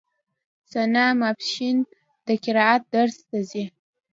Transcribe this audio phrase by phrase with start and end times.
[0.73, 1.77] ثنا ماسپښين
[2.27, 3.65] د قرائت درس ته ځي.